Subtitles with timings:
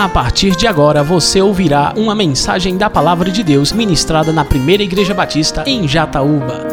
[0.00, 4.82] A partir de agora você ouvirá uma mensagem da Palavra de Deus ministrada na Primeira
[4.82, 6.66] Igreja Batista em Jataúba.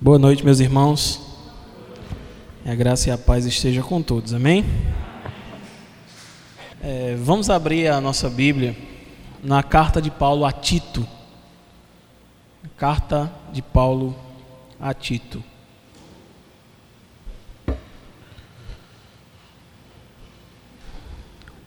[0.00, 1.20] Boa noite, meus irmãos.
[2.64, 4.64] A graça e a paz esteja com todos, amém?
[6.82, 8.74] É, vamos abrir a nossa Bíblia
[9.44, 11.06] na carta de Paulo a Tito.
[12.78, 14.16] Carta de Paulo
[14.80, 15.44] a Tito.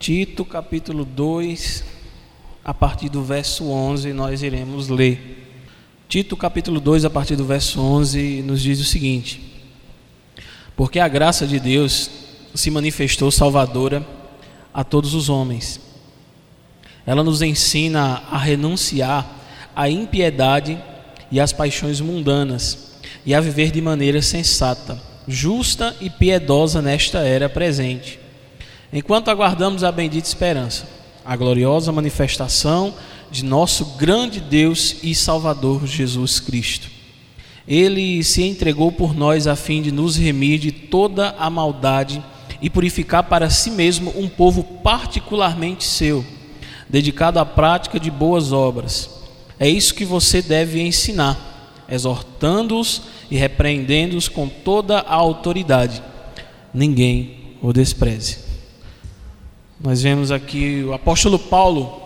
[0.02, 1.84] Tito, capítulo 2,
[2.66, 5.54] a partir do verso 11, nós iremos ler.
[6.10, 9.40] Tito, capítulo 2, a partir do verso 11, nos diz o seguinte:
[10.76, 12.10] Porque a graça de Deus
[12.56, 14.04] se manifestou salvadora
[14.74, 15.80] a todos os homens.
[17.06, 19.32] Ela nos ensina a renunciar
[19.76, 20.82] à impiedade
[21.32, 27.48] e às paixões mundanas e a viver de maneira sensata, justa e piedosa nesta era
[27.48, 28.21] presente
[28.92, 30.88] enquanto aguardamos a bendita esperança,
[31.24, 32.94] a gloriosa manifestação
[33.32, 36.90] de nosso grande Deus e Salvador Jesus Cristo.
[37.68, 42.22] Ele se entregou por nós a fim de nos remir de toda a maldade
[42.62, 46.26] e purificar para si mesmo um povo particularmente seu,
[46.90, 49.10] dedicado à prática de boas obras.
[49.58, 56.04] É isso que você deve ensinar, exortando-os e repreendendo-os com toda a autoridade.
[56.74, 58.51] Ninguém o despreze.
[59.84, 62.04] Nós vemos aqui o apóstolo Paulo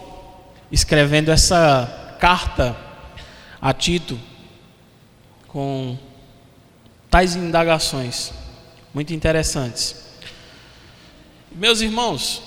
[0.72, 2.73] escrevendo essa carta
[3.62, 4.17] a Tito
[5.50, 5.98] com
[7.09, 8.32] tais indagações
[8.94, 10.06] muito interessantes.
[11.52, 12.44] Meus irmãos,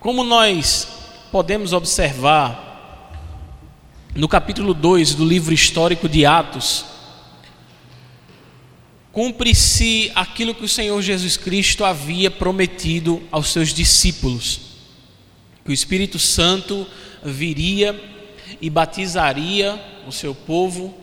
[0.00, 0.88] como nós
[1.30, 3.10] podemos observar
[4.14, 6.86] no capítulo 2 do livro histórico de Atos,
[9.12, 14.60] cumpre-se aquilo que o Senhor Jesus Cristo havia prometido aos seus discípulos:
[15.64, 16.86] que o Espírito Santo
[17.22, 18.00] viria
[18.60, 20.96] e batizaria o seu povo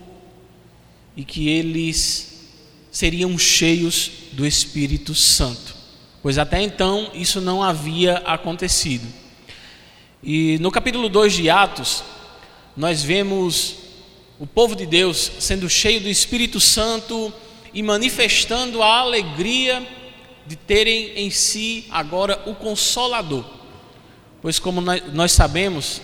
[1.16, 2.48] e que eles
[2.90, 5.74] seriam cheios do Espírito Santo,
[6.22, 9.06] pois até então isso não havia acontecido.
[10.22, 12.02] E no capítulo 2 de Atos,
[12.76, 13.76] nós vemos
[14.38, 17.32] o povo de Deus sendo cheio do Espírito Santo
[17.72, 19.86] e manifestando a alegria
[20.46, 23.44] de terem em si agora o Consolador.
[24.42, 26.00] Pois, como nós sabemos,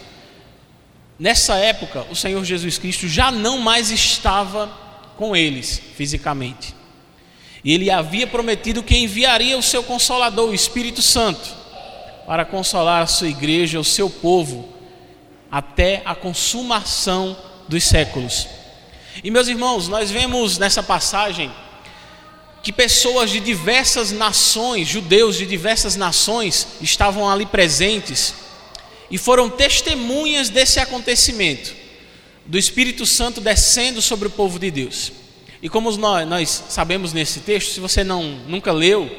[1.18, 4.68] nessa época o Senhor Jesus Cristo já não mais estava
[5.16, 6.74] com eles fisicamente.
[7.64, 11.52] E ele havia prometido que enviaria o seu Consolador, o Espírito Santo,
[12.26, 14.68] para consolar a sua igreja, o seu povo,
[15.50, 17.36] até a consumação
[17.68, 18.46] dos séculos.
[19.22, 21.50] E meus irmãos, nós vemos nessa passagem
[22.62, 28.34] que pessoas de diversas nações, judeus de diversas nações, estavam ali presentes
[29.10, 31.72] e foram testemunhas desse acontecimento,
[32.44, 35.12] do Espírito Santo descendo sobre o povo de Deus.
[35.62, 39.10] E como nós, nós sabemos nesse texto, se você não nunca leu,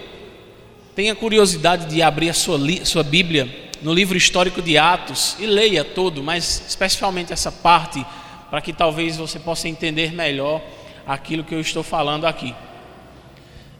[0.95, 5.83] tenha curiosidade de abrir a sua, sua Bíblia no livro histórico de Atos e leia
[5.83, 8.05] todo, mas especialmente essa parte
[8.49, 10.61] para que talvez você possa entender melhor
[11.05, 12.53] aquilo que eu estou falando aqui.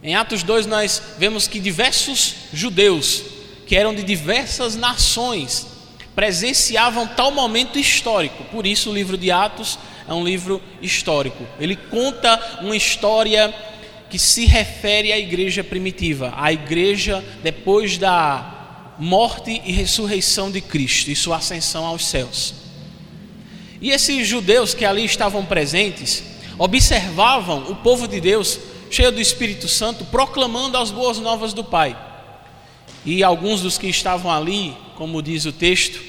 [0.02, 3.24] Em Atos 2 nós vemos que diversos judeus,
[3.66, 5.68] que eram de diversas nações,
[6.16, 8.44] presenciavam tal momento histórico.
[8.46, 11.46] Por isso o livro de Atos é um livro histórico.
[11.60, 13.54] Ele conta uma história
[14.10, 21.12] que se refere à igreja primitiva, à igreja depois da morte e ressurreição de Cristo
[21.12, 22.67] e sua ascensão aos céus.
[23.82, 26.24] E esses judeus que ali estavam presentes
[26.58, 31.98] observavam o povo de Deus cheio do Espírito Santo, proclamando as boas novas do Pai.
[33.06, 36.02] E alguns dos que estavam ali, como diz o texto,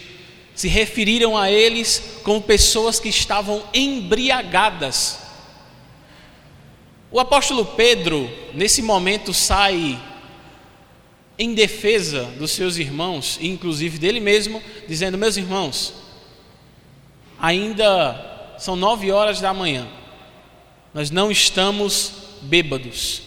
[0.55, 5.21] se referiram a eles como pessoas que estavam embriagadas.
[7.11, 10.01] O apóstolo Pedro, nesse momento, sai
[11.39, 15.95] em defesa dos seus irmãos, inclusive dele mesmo, dizendo: Meus irmãos,
[17.41, 19.87] ainda são nove horas da manhã,
[20.93, 22.13] nós não estamos
[22.43, 23.23] bêbados.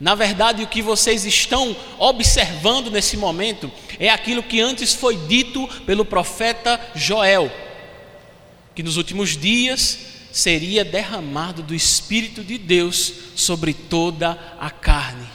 [0.00, 5.66] Na verdade, o que vocês estão observando nesse momento é aquilo que antes foi dito
[5.84, 7.50] pelo profeta Joel,
[8.74, 9.98] que nos últimos dias
[10.30, 15.26] seria derramado do Espírito de Deus sobre toda a carne.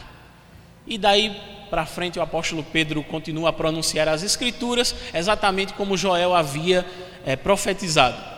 [0.87, 1.35] E daí
[1.69, 6.85] para frente o apóstolo Pedro continua a pronunciar as Escrituras exatamente como Joel havia
[7.25, 8.33] é, profetizado.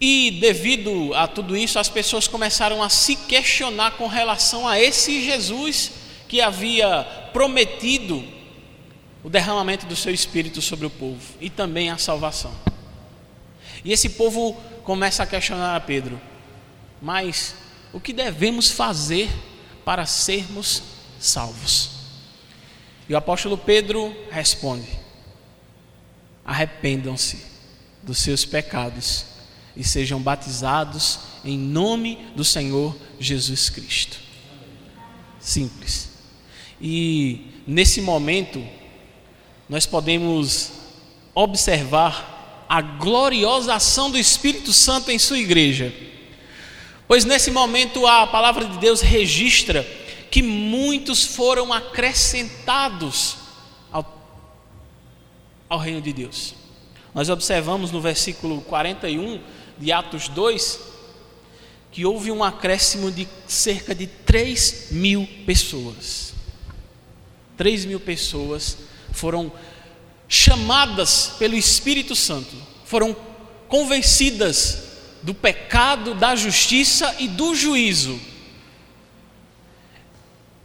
[0.00, 5.22] E devido a tudo isso, as pessoas começaram a se questionar com relação a esse
[5.22, 5.92] Jesus
[6.28, 8.24] que havia prometido
[9.22, 12.54] o derramamento do seu espírito sobre o povo e também a salvação.
[13.84, 16.20] E esse povo começa a questionar a Pedro:
[17.00, 17.54] mas
[17.92, 19.30] o que devemos fazer
[19.84, 20.82] para sermos
[21.18, 21.90] salvos?
[23.08, 25.03] E o apóstolo Pedro responde:
[26.44, 27.38] arrependam-se
[28.02, 29.24] dos seus pecados
[29.76, 34.18] e sejam batizados em nome do Senhor Jesus Cristo.
[35.40, 36.10] Simples.
[36.80, 38.64] E nesse momento,
[39.68, 40.72] nós podemos
[41.34, 45.92] observar a gloriosa ação do Espírito Santo em sua igreja.
[47.06, 49.86] Pois nesse momento a palavra de Deus registra
[50.30, 53.36] que muitos foram acrescentados
[55.74, 56.54] ao reino de Deus.
[57.14, 59.40] Nós observamos no versículo 41
[59.78, 60.80] de Atos 2
[61.90, 66.34] que houve um acréscimo de cerca de 3 mil pessoas.
[67.56, 68.78] 3 mil pessoas
[69.12, 69.52] foram
[70.28, 73.14] chamadas pelo Espírito Santo, foram
[73.68, 74.82] convencidas
[75.22, 78.20] do pecado, da justiça e do juízo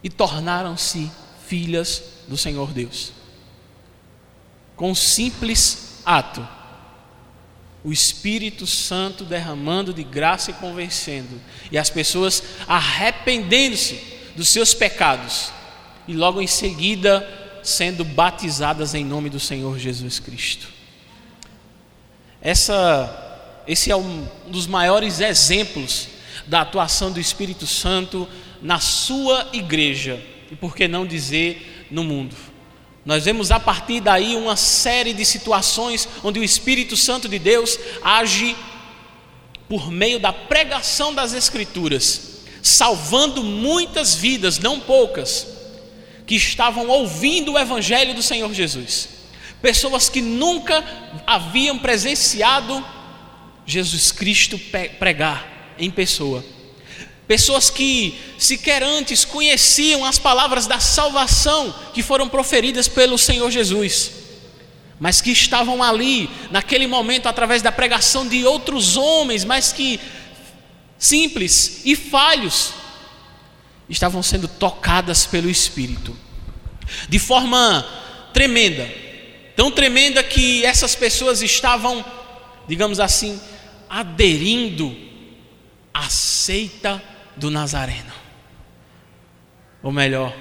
[0.04, 1.12] e tornaram-se
[1.48, 3.19] filhas do Senhor Deus.
[4.80, 6.48] Com um simples ato,
[7.84, 11.38] o Espírito Santo derramando de graça e convencendo,
[11.70, 14.02] e as pessoas arrependendo-se
[14.38, 15.52] dos seus pecados,
[16.08, 17.28] e logo em seguida
[17.62, 20.70] sendo batizadas em nome do Senhor Jesus Cristo.
[22.42, 26.08] Essa, esse é um dos maiores exemplos
[26.48, 28.26] da atuação do Espírito Santo
[28.62, 32.49] na sua igreja, e por que não dizer no mundo.
[33.06, 37.80] Nós vemos a partir daí uma série de situações onde o Espírito Santo de Deus
[38.04, 38.56] age
[39.68, 45.48] por meio da pregação das Escrituras, salvando muitas vidas, não poucas,
[46.26, 49.10] que estavam ouvindo o Evangelho do Senhor Jesus.
[49.62, 50.84] Pessoas que nunca
[51.26, 52.86] haviam presenciado
[53.66, 54.60] Jesus Cristo
[54.98, 56.44] pregar em pessoa
[57.30, 64.12] pessoas que sequer antes conheciam as palavras da salvação que foram proferidas pelo Senhor Jesus,
[65.00, 70.00] mas que estavam ali, naquele momento, através da pregação de outros homens, mas que
[70.98, 72.74] simples e falhos,
[73.88, 76.18] estavam sendo tocadas pelo Espírito,
[77.08, 77.86] de forma
[78.34, 78.92] tremenda,
[79.56, 82.04] tão tremenda que essas pessoas estavam,
[82.68, 83.40] digamos assim,
[83.88, 84.98] aderindo
[85.94, 87.09] à seita
[87.40, 88.12] do Nazareno.
[89.82, 90.36] Ou melhor,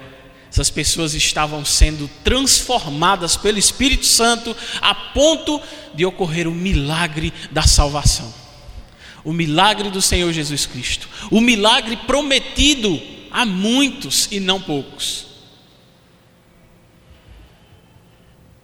[0.51, 5.61] essas pessoas estavam sendo transformadas pelo Espírito Santo a ponto
[5.93, 8.33] de ocorrer o milagre da salvação.
[9.23, 11.07] O milagre do Senhor Jesus Cristo.
[11.29, 12.99] O milagre prometido
[13.31, 15.27] a muitos e não poucos.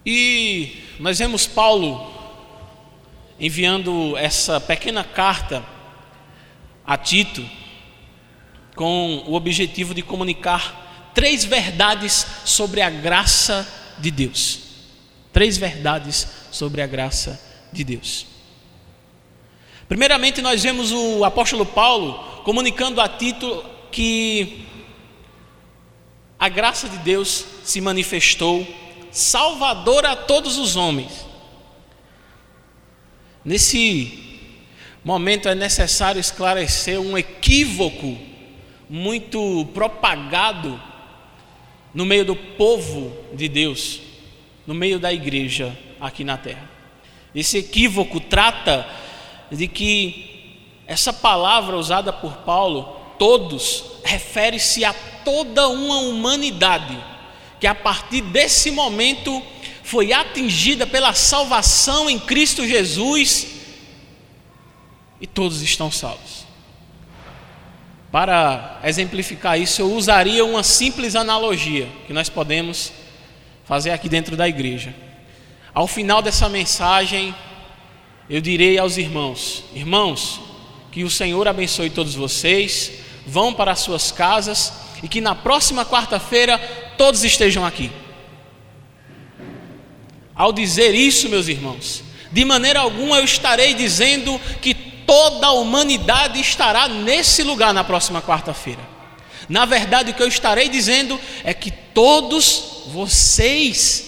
[0.06, 2.14] E nós vemos Paulo
[3.40, 5.66] enviando essa pequena carta
[6.86, 7.44] a Tito,
[8.76, 13.68] com o objetivo de comunicar três verdades sobre a graça
[13.98, 14.60] de Deus.
[15.32, 17.42] Três verdades sobre a graça
[17.72, 18.28] de Deus.
[19.88, 24.66] Primeiramente, nós vemos o apóstolo Paulo comunicando a Tito que
[26.38, 28.68] a graça de Deus se manifestou
[29.12, 31.26] salvadora a todos os homens.
[33.44, 34.44] Nesse
[35.04, 38.18] momento é necessário esclarecer um equívoco
[38.90, 40.80] muito propagado
[41.94, 44.02] no meio do povo de Deus,
[44.68, 46.70] no meio da igreja aqui na terra.
[47.34, 48.88] Esse equívoco trata
[49.52, 50.36] de que
[50.88, 56.98] essa palavra usada por Paulo, todos, refere-se a toda uma humanidade
[57.60, 59.42] que a partir desse momento
[59.84, 63.48] foi atingida pela salvação em Cristo Jesus
[65.20, 66.45] e todos estão salvos.
[68.16, 72.94] Para exemplificar isso, eu usaria uma simples analogia que nós podemos
[73.66, 74.96] fazer aqui dentro da igreja.
[75.74, 77.36] Ao final dessa mensagem,
[78.30, 80.40] eu direi aos irmãos: Irmãos,
[80.94, 82.90] que o Senhor abençoe todos vocês,
[83.28, 84.72] vão para as suas casas
[85.04, 86.58] e que na próxima quarta-feira
[86.98, 87.92] todos estejam aqui.
[90.34, 96.40] Ao dizer isso, meus irmãos, de maneira alguma eu estarei dizendo que toda a humanidade
[96.40, 98.82] estará nesse lugar na próxima quarta-feira.
[99.48, 104.06] Na verdade, o que eu estarei dizendo é que todos vocês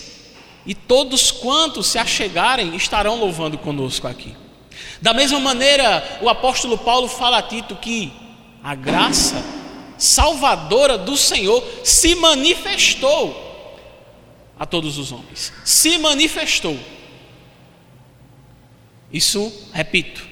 [0.66, 4.36] e todos quantos se achegarem estarão louvando conosco aqui.
[5.01, 8.12] Da mesma maneira, o apóstolo Paulo fala a Tito que
[8.63, 9.44] a graça
[9.98, 13.46] salvadora do Senhor se manifestou
[14.60, 15.54] a todos os homens.
[15.63, 16.77] Se manifestou.
[19.12, 20.27] Isso, repito,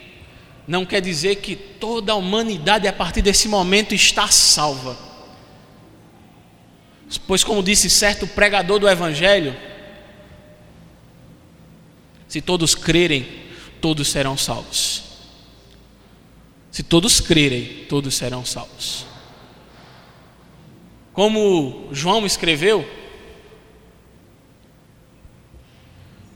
[0.67, 4.97] não quer dizer que toda a humanidade a partir desse momento está salva.
[7.27, 9.55] Pois, como disse certo pregador do Evangelho,
[12.27, 13.27] se todos crerem,
[13.79, 15.03] todos serão salvos.
[16.71, 19.05] Se todos crerem, todos serão salvos.
[21.13, 22.85] Como João escreveu,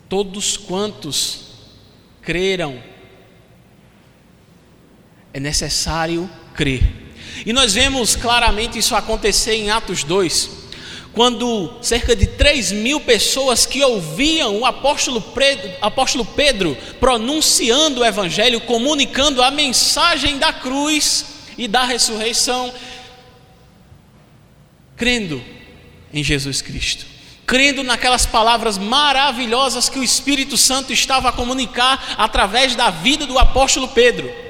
[0.07, 1.47] todos quantos
[2.21, 2.81] creram,
[5.33, 6.81] é necessário crer.
[7.45, 10.49] E nós vemos claramente isso acontecer em Atos 2,
[11.13, 18.05] quando cerca de 3 mil pessoas que ouviam o apóstolo Pedro, apóstolo Pedro pronunciando o
[18.05, 21.25] Evangelho, comunicando a mensagem da cruz
[21.57, 22.73] e da ressurreição,
[24.95, 25.43] crendo
[26.13, 27.05] em Jesus Cristo,
[27.45, 33.39] crendo naquelas palavras maravilhosas que o Espírito Santo estava a comunicar através da vida do
[33.39, 34.48] apóstolo Pedro.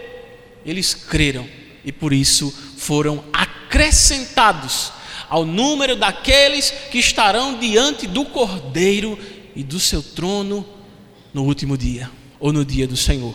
[0.70, 1.50] Eles creram
[1.84, 4.92] e por isso foram acrescentados
[5.28, 9.18] ao número daqueles que estarão diante do Cordeiro
[9.56, 10.64] e do seu trono
[11.34, 13.34] no último dia ou no dia do Senhor.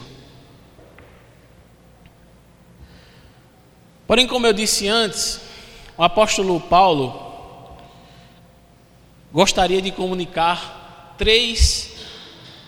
[4.06, 5.40] Porém, como eu disse antes,
[5.98, 7.76] o apóstolo Paulo
[9.32, 11.96] gostaria de comunicar três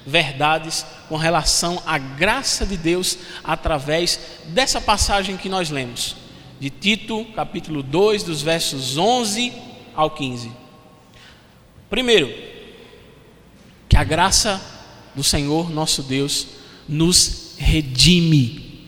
[0.05, 6.17] verdades com relação à graça de Deus através dessa passagem que nós lemos,
[6.61, 9.53] de Tito, capítulo 2, dos versos 11
[9.95, 10.51] ao 15.
[11.89, 12.33] Primeiro,
[13.89, 14.61] que a graça
[15.15, 16.49] do Senhor nosso Deus
[16.89, 18.87] nos redime.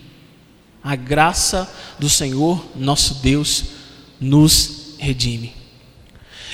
[0.83, 3.65] A graça do Senhor nosso Deus
[4.19, 5.53] nos redime.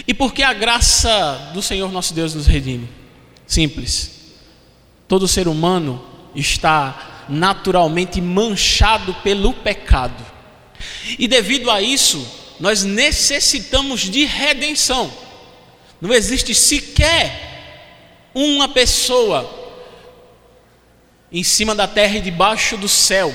[0.08, 2.90] E por que a graça do Senhor nosso Deus nos redime?
[3.48, 4.15] Simples.
[5.08, 10.26] Todo ser humano está naturalmente manchado pelo pecado.
[11.18, 12.26] E devido a isso,
[12.60, 15.12] nós necessitamos de redenção.
[16.00, 19.64] Não existe sequer uma pessoa
[21.32, 23.34] em cima da terra e debaixo do céu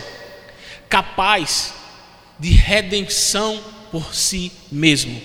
[0.88, 1.74] capaz
[2.38, 5.20] de redenção por si mesmo.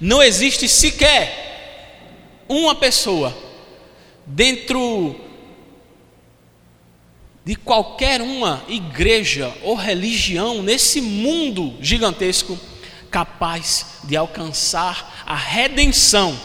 [0.00, 3.36] Não existe sequer uma pessoa
[4.26, 5.14] dentro
[7.44, 12.58] de qualquer uma igreja ou religião nesse mundo gigantesco
[13.10, 16.38] capaz de alcançar a redenção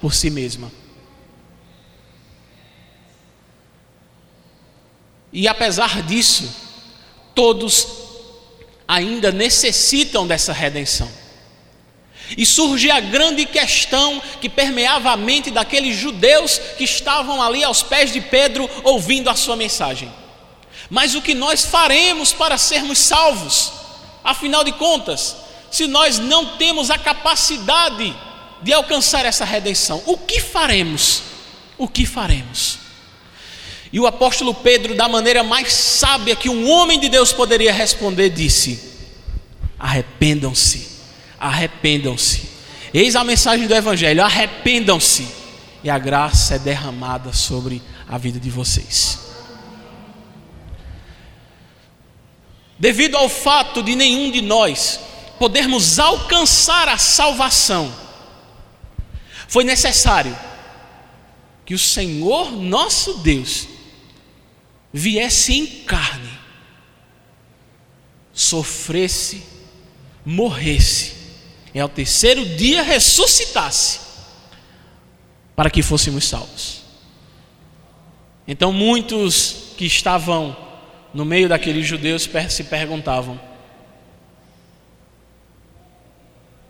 [0.00, 0.70] por si mesma.
[5.32, 6.48] E apesar disso,
[7.34, 7.88] todos
[8.86, 11.10] ainda necessitam dessa redenção.
[12.38, 17.82] E surge a grande questão que permeava a mente daqueles judeus que estavam ali aos
[17.82, 20.10] pés de Pedro ouvindo a sua mensagem.
[20.90, 23.72] Mas o que nós faremos para sermos salvos?
[24.22, 25.36] Afinal de contas,
[25.70, 28.14] se nós não temos a capacidade
[28.62, 31.22] de alcançar essa redenção, o que faremos?
[31.76, 32.78] O que faremos?
[33.92, 38.30] E o apóstolo Pedro, da maneira mais sábia que um homem de Deus poderia responder,
[38.30, 38.92] disse:
[39.78, 40.88] Arrependam-se,
[41.38, 42.48] arrependam-se.
[42.92, 45.28] Eis a mensagem do Evangelho: arrependam-se,
[45.82, 49.23] e a graça é derramada sobre a vida de vocês.
[52.84, 55.00] Devido ao fato de nenhum de nós
[55.38, 57.90] podermos alcançar a salvação,
[59.48, 60.38] foi necessário
[61.64, 63.66] que o Senhor nosso Deus
[64.92, 66.28] viesse em carne,
[68.34, 69.42] sofresse,
[70.22, 71.14] morresse,
[71.72, 74.00] e ao terceiro dia ressuscitasse,
[75.56, 76.82] para que fôssemos salvos.
[78.46, 80.63] Então muitos que estavam
[81.14, 83.40] no meio daqueles judeus se perguntavam: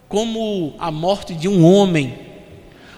[0.08, 2.16] como a morte de um homem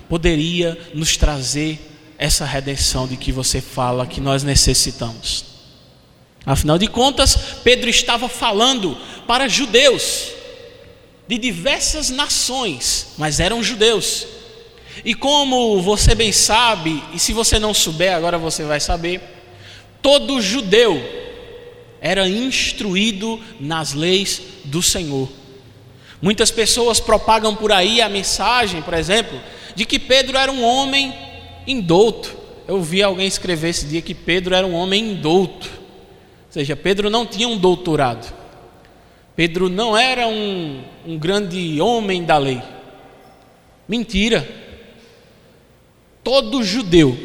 [0.08, 1.78] poderia nos trazer
[2.18, 5.44] essa redenção de que você fala que nós necessitamos.
[6.44, 10.32] Afinal de contas, Pedro estava falando para judeus
[11.26, 14.26] de diversas nações, mas eram judeus.
[15.04, 19.20] E como você bem sabe, e se você não souber, agora você vai saber,
[20.00, 21.25] todo judeu
[22.06, 25.28] era instruído nas leis do Senhor.
[26.22, 29.40] Muitas pessoas propagam por aí a mensagem, por exemplo,
[29.74, 31.12] de que Pedro era um homem
[31.66, 32.32] indouto.
[32.68, 35.66] Eu vi alguém escrever esse dia que Pedro era um homem indouto.
[35.66, 38.32] Ou seja, Pedro não tinha um doutorado.
[39.34, 42.62] Pedro não era um, um grande homem da lei.
[43.88, 44.48] Mentira.
[46.22, 47.18] Todo judeu,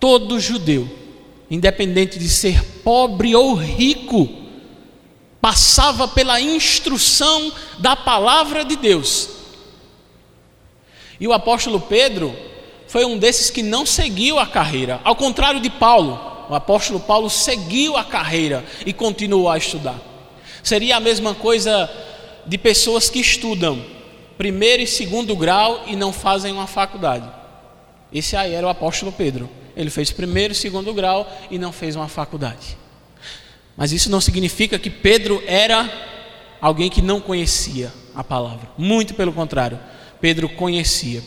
[0.00, 0.88] todo judeu,
[1.54, 4.28] independente de ser pobre ou rico,
[5.40, 9.28] passava pela instrução da palavra de Deus.
[11.20, 12.34] E o apóstolo Pedro
[12.88, 16.20] foi um desses que não seguiu a carreira, ao contrário de Paulo.
[16.50, 19.98] O apóstolo Paulo seguiu a carreira e continuou a estudar.
[20.62, 21.90] Seria a mesma coisa
[22.46, 23.82] de pessoas que estudam
[24.36, 27.28] primeiro e segundo grau e não fazem uma faculdade.
[28.12, 29.48] Esse aí era o apóstolo Pedro.
[29.76, 32.76] Ele fez primeiro e segundo grau e não fez uma faculdade.
[33.76, 35.90] Mas isso não significa que Pedro era
[36.60, 38.68] alguém que não conhecia a palavra.
[38.78, 39.78] Muito pelo contrário,
[40.20, 41.22] Pedro conhecia.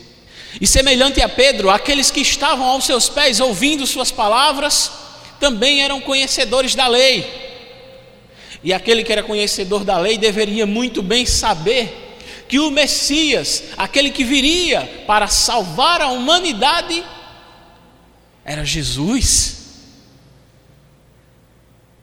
[0.60, 4.92] E semelhante a Pedro, aqueles que estavam aos seus pés ouvindo suas palavras,
[5.40, 7.46] também eram conhecedores da lei.
[8.64, 12.06] E aquele que era conhecedor da lei deveria muito bem saber
[12.48, 17.04] que o Messias, aquele que viria para salvar a humanidade,
[18.48, 19.58] era Jesus.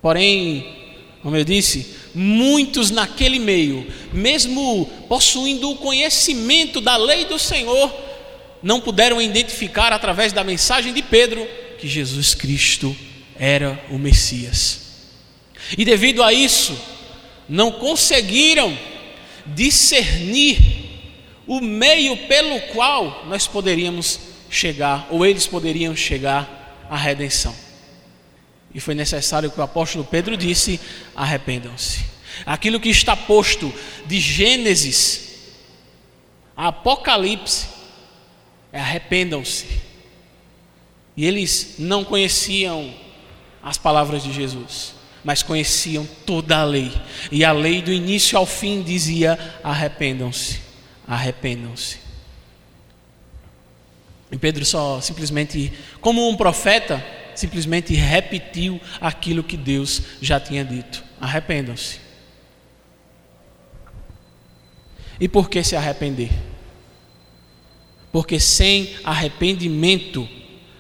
[0.02, 0.76] Porém,
[1.22, 7.92] como eu disse, muitos naquele meio, mesmo possuindo o conhecimento da lei do Senhor,
[8.62, 11.48] não puderam identificar através da mensagem de Pedro
[11.78, 12.94] que Jesus Cristo
[13.36, 14.80] era o Messias.
[15.78, 16.78] E devido a isso,
[17.48, 18.78] não conseguiram
[19.46, 20.58] discernir
[21.46, 27.54] o meio pelo qual nós poderíamos chegar, ou eles poderiam chegar à redenção.
[28.74, 30.80] E foi necessário que o apóstolo Pedro disse:
[31.14, 32.04] arrependam-se.
[32.44, 33.72] Aquilo que está posto
[34.06, 35.24] de Gênesis
[36.56, 37.66] a Apocalipse
[38.72, 39.66] é arrependam-se.
[41.16, 42.92] E eles não conheciam
[43.62, 44.94] as palavras de Jesus
[45.24, 46.92] mas conheciam toda a lei.
[47.32, 50.60] E a lei do início ao fim dizia: arrependam-se,
[51.08, 52.03] arrependam-se.
[54.34, 57.00] E Pedro só simplesmente, como um profeta,
[57.36, 62.00] simplesmente repetiu aquilo que Deus já tinha dito: arrependam-se.
[65.20, 66.32] E por que se arrepender?
[68.10, 70.28] Porque sem arrependimento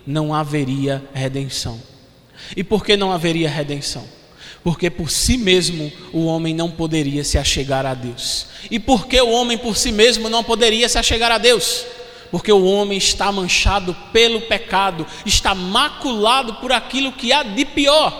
[0.04, 1.80] não haveria redenção.
[2.56, 4.04] E por que não haveria redenção?
[4.64, 8.46] porque por si mesmo o homem não poderia se achegar a Deus.
[8.70, 11.84] E por que o homem por si mesmo não poderia se achegar a Deus?
[12.34, 18.12] Porque o homem está manchado pelo pecado, está maculado por aquilo que há de pior.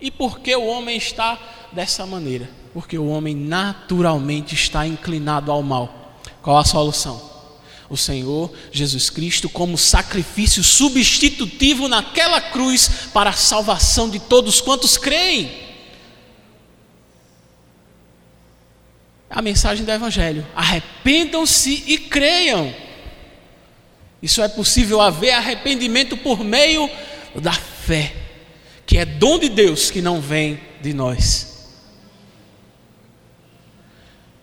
[0.00, 1.36] E por que o homem está
[1.72, 2.48] dessa maneira?
[2.72, 6.14] Porque o homem naturalmente está inclinado ao mal.
[6.40, 7.28] Qual a solução?
[7.88, 14.96] o Senhor Jesus Cristo como sacrifício substitutivo naquela cruz para a salvação de todos quantos
[14.96, 15.69] creem.
[19.30, 22.74] A mensagem do Evangelho: arrependam-se e creiam.
[24.20, 26.90] Isso é possível haver arrependimento por meio
[27.36, 28.12] da fé,
[28.84, 31.70] que é dom de Deus que não vem de nós.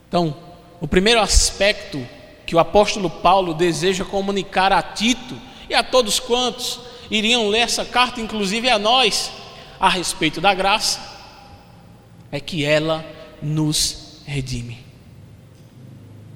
[0.07, 0.35] Então,
[0.79, 2.07] o primeiro aspecto
[2.45, 6.79] que o apóstolo Paulo deseja comunicar a Tito e a todos quantos
[7.11, 9.31] iriam ler essa carta, inclusive a nós,
[9.77, 10.99] a respeito da graça,
[12.31, 13.05] é que ela
[13.41, 14.77] nos redime.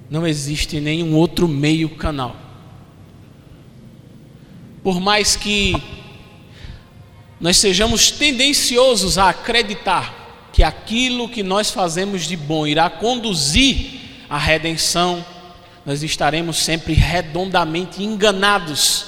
[0.10, 2.36] Não existe nenhum outro meio canal.
[4.82, 5.76] Por mais que
[7.40, 14.00] nós sejamos tendenciosos a acreditar que aquilo que nós fazemos de bom irá conduzir
[14.30, 15.24] à redenção,
[15.86, 19.06] nós estaremos sempre redondamente enganados,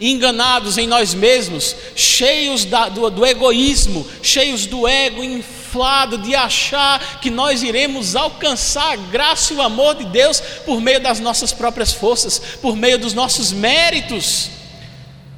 [0.00, 5.24] enganados em nós mesmos, cheios da, do, do egoísmo, cheios do ego
[5.68, 10.80] inflado de achar que nós iremos alcançar a graça e o amor de Deus por
[10.80, 14.50] meio das nossas próprias forças, por meio dos nossos méritos.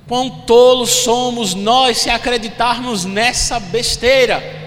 [0.07, 4.59] Quão tolos somos nós se acreditarmos nessa besteira.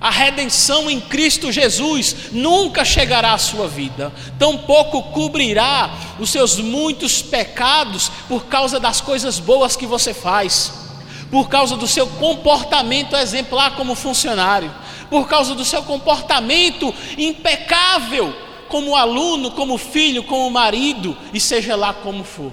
[0.00, 7.20] A redenção em Cristo Jesus nunca chegará à sua vida, tampouco cobrirá os seus muitos
[7.20, 10.87] pecados por causa das coisas boas que você faz,
[11.30, 14.74] por causa do seu comportamento exemplar como funcionário,
[15.10, 18.34] por causa do seu comportamento impecável
[18.68, 22.52] como aluno, como filho, como marido e seja lá como for.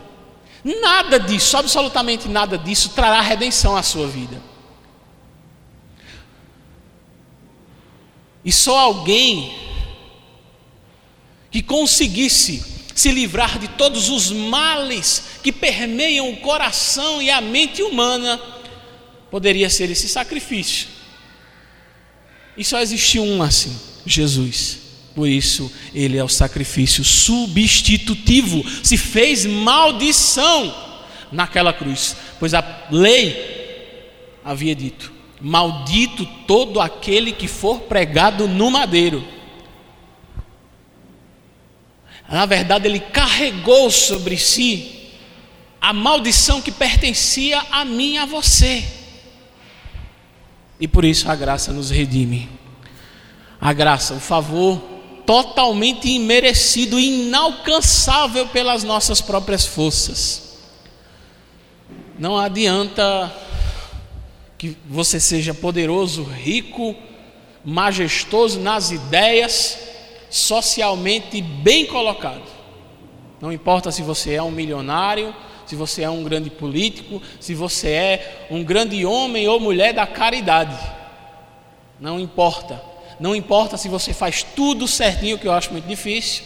[0.64, 4.42] Nada disso, absolutamente nada disso trará redenção à sua vida.
[8.44, 9.56] E só alguém
[11.52, 12.64] que conseguisse
[12.96, 18.40] se livrar de todos os males que permeiam o coração e a mente humana
[19.36, 20.88] poderia ser esse sacrifício.
[22.56, 24.80] E só existe um assim: Jesus.
[25.14, 28.64] Por isso, ele é o sacrifício substitutivo.
[28.82, 30.74] Se fez maldição
[31.34, 34.08] naquela cruz, pois a lei
[34.42, 39.22] havia dito: Maldito todo aquele que for pregado no madeiro.
[42.30, 45.10] Na verdade, ele carregou sobre si
[45.82, 49.04] a maldição que pertencia a mim e a você.
[50.80, 52.50] E por isso a graça nos redime.
[53.60, 54.82] A graça, o favor
[55.26, 60.60] totalmente imerecido, inalcançável pelas nossas próprias forças.
[62.18, 63.34] Não adianta
[64.58, 66.96] que você seja poderoso, rico,
[67.64, 69.78] majestoso nas ideias,
[70.30, 72.44] socialmente bem colocado.
[73.42, 75.36] Não importa se você é um milionário,
[75.66, 80.06] se você é um grande político, se você é um grande homem ou mulher da
[80.06, 80.78] caridade.
[82.00, 82.82] Não importa.
[83.20, 86.44] Não importa se você faz tudo certinho, que eu acho muito difícil.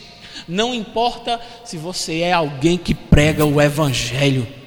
[0.48, 4.60] Não importa se você é alguém que prega o evangelho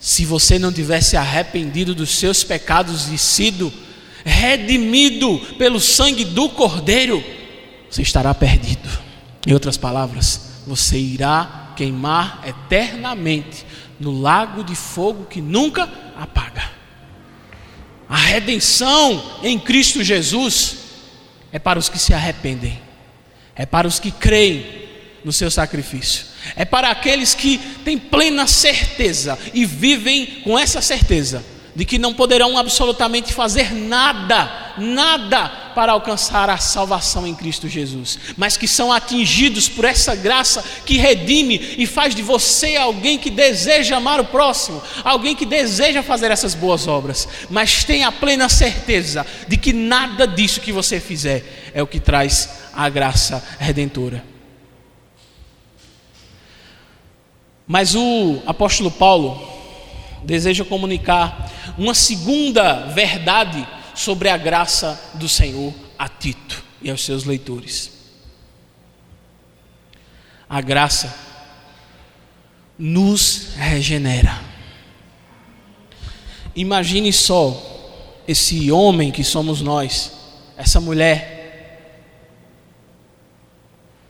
[0.00, 3.70] se você não tivesse arrependido dos seus pecados e sido
[4.24, 7.22] redimido pelo sangue do Cordeiro,
[7.88, 8.88] você estará perdido.
[9.46, 13.64] Em outras palavras, você irá queimar eternamente
[13.98, 16.70] no lago de fogo que nunca apaga.
[18.06, 20.76] A redenção em Cristo Jesus
[21.50, 22.78] é para os que se arrependem,
[23.56, 24.90] é para os que creem
[25.24, 26.26] no seu sacrifício.
[26.54, 31.42] É para aqueles que têm plena certeza e vivem com essa certeza
[31.74, 38.18] de que não poderão absolutamente fazer nada, nada para alcançar a salvação em Cristo Jesus,
[38.36, 43.30] mas que são atingidos por essa graça que redime e faz de você alguém que
[43.30, 48.48] deseja amar o próximo, alguém que deseja fazer essas boas obras, mas tem a plena
[48.48, 54.24] certeza de que nada disso que você fizer é o que traz a graça redentora.
[57.66, 59.59] Mas o apóstolo Paulo
[60.24, 67.24] deseja comunicar uma segunda verdade sobre a graça do Senhor a Tito e aos seus
[67.24, 67.92] leitores.
[70.48, 71.14] A graça
[72.78, 74.40] nos regenera.
[76.56, 77.68] Imagine só
[78.26, 80.12] esse homem que somos nós,
[80.56, 81.38] essa mulher,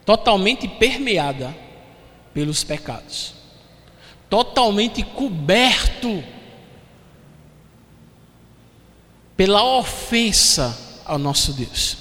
[0.04, 1.54] totalmente permeada
[2.32, 3.39] pelos pecados
[4.30, 6.24] totalmente coberto
[9.36, 11.96] pela ofensa ao nosso Deus.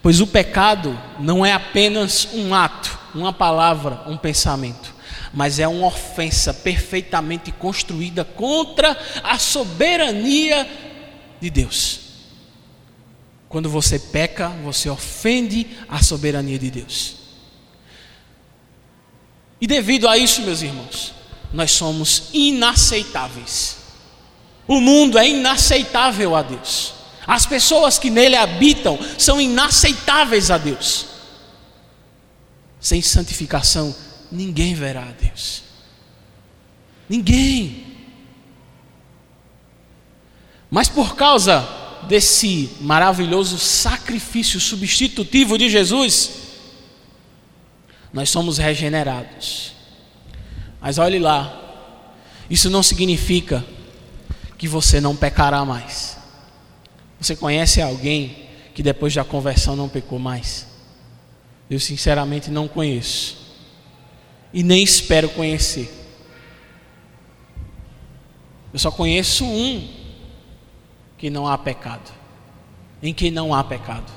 [0.00, 4.94] Pois o pecado não é apenas um ato, uma palavra, um pensamento,
[5.34, 10.68] mas é uma ofensa perfeitamente construída contra a soberania
[11.40, 12.00] de Deus.
[13.48, 17.16] Quando você peca, você ofende a soberania de Deus.
[19.60, 21.14] E devido a isso, meus irmãos,
[21.56, 23.78] nós somos inaceitáveis.
[24.68, 26.92] O mundo é inaceitável a Deus.
[27.26, 31.06] As pessoas que nele habitam são inaceitáveis a Deus.
[32.78, 33.96] Sem santificação,
[34.30, 35.62] ninguém verá a Deus.
[37.08, 37.86] Ninguém.
[40.70, 41.66] Mas por causa
[42.06, 46.32] desse maravilhoso sacrifício substitutivo de Jesus,
[48.12, 49.75] nós somos regenerados.
[50.86, 51.52] Mas olhe lá,
[52.48, 53.64] isso não significa
[54.56, 56.16] que você não pecará mais.
[57.20, 60.64] Você conhece alguém que depois da conversão não pecou mais?
[61.68, 63.36] Eu sinceramente não conheço.
[64.54, 65.92] E nem espero conhecer.
[68.72, 69.88] Eu só conheço um
[71.18, 72.12] que não há pecado.
[73.02, 74.12] Em que não há pecado.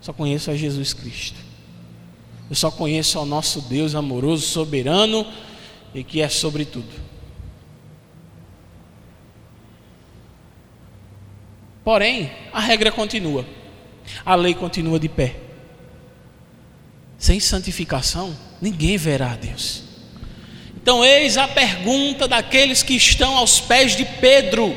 [0.00, 1.40] Só conheço a Jesus Cristo.
[2.48, 5.26] Eu só conheço ao nosso Deus amoroso, soberano
[5.94, 7.10] e que é sobre tudo.
[11.84, 13.44] Porém, a regra continua,
[14.24, 15.36] a lei continua de pé.
[17.18, 19.82] Sem santificação, ninguém verá a Deus.
[20.76, 24.74] Então, eis a pergunta daqueles que estão aos pés de Pedro: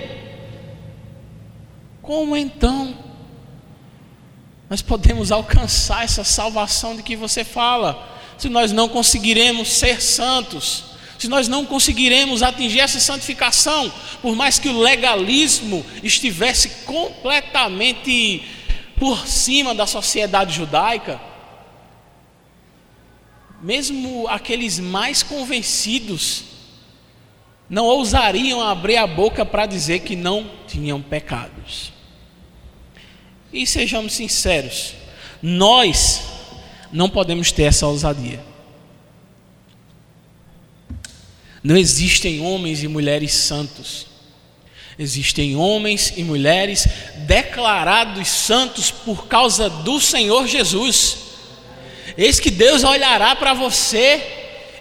[2.02, 2.98] Como então
[4.70, 10.93] nós podemos alcançar essa salvação de que você fala, se nós não conseguiremos ser santos?
[11.24, 13.90] Se nós não conseguiremos atingir essa santificação,
[14.22, 18.44] por mais que o legalismo estivesse completamente
[19.00, 21.22] por cima da sociedade judaica,
[23.62, 26.44] mesmo aqueles mais convencidos
[27.70, 31.94] não ousariam abrir a boca para dizer que não tinham pecados.
[33.54, 34.94] E sejamos sinceros,
[35.42, 36.22] nós
[36.92, 38.53] não podemos ter essa ousadia.
[41.64, 44.08] Não existem homens e mulheres santos.
[45.00, 46.88] Existem homens e mulheres
[47.26, 51.18] declarados santos por causa do Senhor Jesus.
[52.18, 54.22] Eis que Deus olhará para você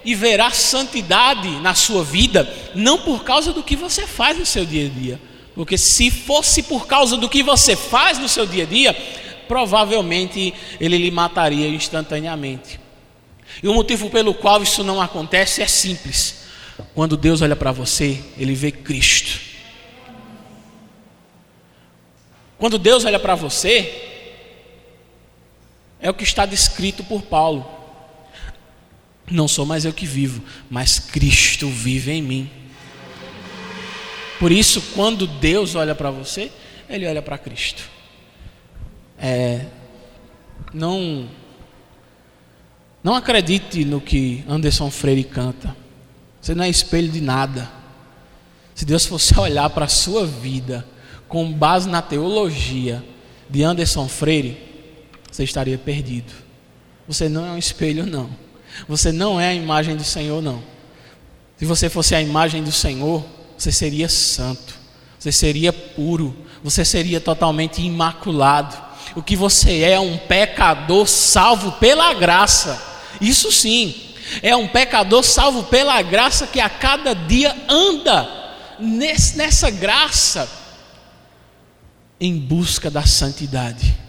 [0.05, 4.67] e verá santidade na sua vida, não por causa do que você faz no seu
[4.67, 5.21] dia a dia,
[5.55, 8.93] porque se fosse por causa do que você faz no seu dia a dia,
[9.47, 12.81] provavelmente ele lhe mataria instantaneamente.
[13.63, 16.42] E o motivo pelo qual isso não acontece é simples.
[16.95, 19.41] Quando Deus olha para você, ele vê Cristo.
[22.59, 24.11] Quando Deus olha para você,
[26.01, 27.67] é o que está descrito por Paulo.
[29.31, 32.51] Não sou mais eu que vivo, mas Cristo vive em mim.
[34.39, 36.51] Por isso, quando Deus olha para você,
[36.89, 37.89] Ele olha para Cristo.
[39.19, 39.67] É,
[40.75, 41.29] não,
[43.03, 45.82] não acredite no que Anderson Freire canta.
[46.43, 47.71] Você não é espelho de nada.
[48.75, 50.85] Se Deus fosse olhar para a sua vida
[51.29, 53.03] com base na teologia
[53.49, 54.59] de Anderson Freire,
[55.31, 56.33] você estaria perdido.
[57.07, 58.29] Você não é um espelho, não.
[58.89, 60.63] Você não é a imagem do Senhor, não.
[61.57, 63.25] Se você fosse a imagem do Senhor,
[63.57, 64.75] você seria santo,
[65.19, 68.77] você seria puro, você seria totalmente imaculado.
[69.15, 72.83] O que você é é um pecador salvo pela graça.
[73.21, 73.95] Isso sim,
[74.43, 78.29] é um pecador salvo pela graça que a cada dia anda
[78.79, 80.49] nessa graça
[82.21, 84.03] em busca da santidade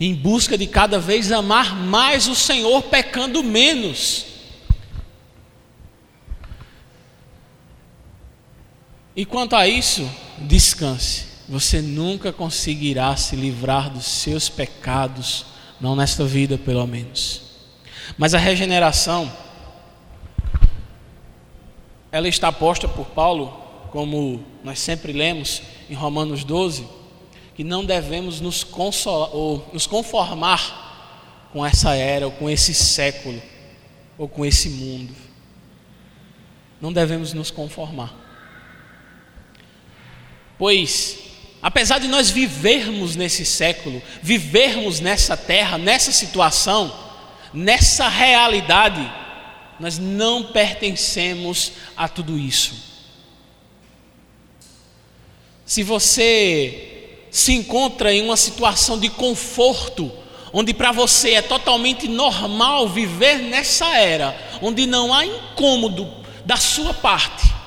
[0.00, 4.24] em busca de cada vez amar mais o Senhor, pecando menos.
[9.14, 11.26] E quanto a isso, descanse.
[11.46, 15.44] Você nunca conseguirá se livrar dos seus pecados,
[15.78, 17.42] não nesta vida, pelo menos.
[18.16, 19.30] Mas a regeneração,
[22.12, 23.48] ela está posta por Paulo,
[23.90, 27.00] como nós sempre lemos em Romanos 12
[27.60, 33.38] que não devemos nos, consolar, ou nos conformar com essa era, ou com esse século,
[34.16, 35.14] ou com esse mundo.
[36.80, 38.14] Não devemos nos conformar.
[40.58, 41.18] Pois,
[41.60, 46.90] apesar de nós vivermos nesse século, vivermos nessa terra, nessa situação,
[47.52, 49.06] nessa realidade,
[49.80, 52.74] nós não pertencemos a tudo isso.
[55.64, 60.12] Se você se encontra em uma situação de conforto,
[60.52, 66.12] onde para você é totalmente normal viver nessa era, onde não há incômodo
[66.44, 67.60] da sua parte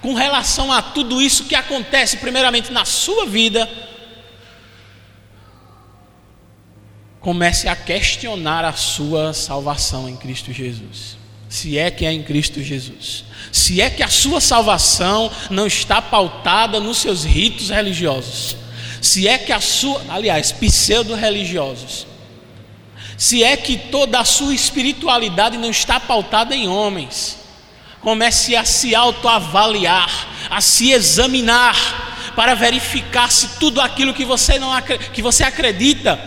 [0.00, 3.68] com relação a tudo isso que acontece, primeiramente na sua vida,
[7.20, 11.17] comece a questionar a sua salvação em Cristo Jesus.
[11.48, 13.24] Se é que é em Cristo Jesus.
[13.50, 18.56] Se é que a sua salvação não está pautada nos seus ritos religiosos.
[19.00, 22.06] Se é que a sua, aliás, pseudo-religiosos,
[23.16, 27.38] se é que toda a sua espiritualidade não está pautada em homens,
[28.00, 34.70] comece a se autoavaliar, a se examinar, para verificar se tudo aquilo que você, não,
[35.12, 36.20] que você acredita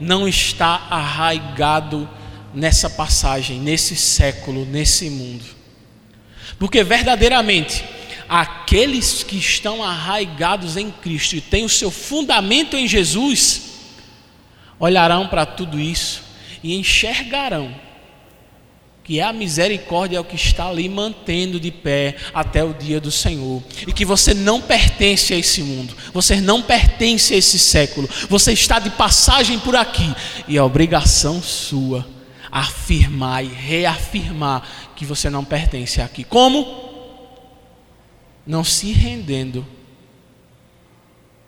[0.00, 2.08] não está arraigado
[2.54, 5.44] nessa passagem, nesse século, nesse mundo.
[6.58, 7.84] Porque verdadeiramente
[8.28, 13.62] aqueles que estão arraigados em Cristo e têm o seu fundamento em Jesus,
[14.78, 16.22] olharão para tudo isso
[16.62, 17.74] e enxergarão
[19.02, 23.10] que a misericórdia é o que está ali mantendo de pé até o dia do
[23.10, 28.08] Senhor, e que você não pertence a esse mundo, você não pertence a esse século,
[28.30, 30.10] você está de passagem por aqui,
[30.48, 32.13] e é obrigação sua
[32.54, 34.62] afirmar e reafirmar
[34.96, 36.24] que você não pertence aqui.
[36.24, 36.94] Como?
[38.46, 39.66] não se rendendo.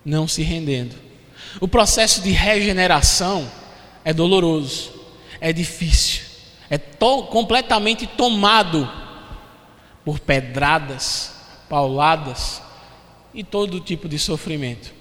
[0.04, 0.94] Não se rendendo.
[1.60, 3.50] O processo de regeneração
[4.04, 4.92] é doloroso,
[5.40, 6.22] é difícil,
[6.70, 8.90] é to completamente tomado
[10.04, 11.34] por pedradas,
[11.68, 12.62] pauladas
[13.34, 14.94] e todo tipo de sofrimento.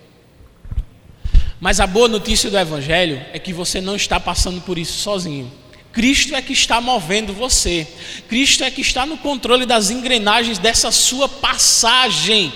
[1.60, 5.52] Mas a boa notícia do Evangelho é que você não está passando por isso sozinho.
[5.96, 7.88] Cristo é que está movendo você.
[8.28, 12.52] Cristo é que está no controle das engrenagens dessa sua passagem.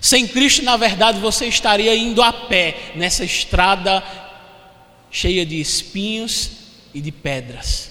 [0.00, 4.00] Sem Cristo, na verdade, você estaria indo a pé nessa estrada
[5.10, 6.52] cheia de espinhos
[6.94, 7.90] e de pedras.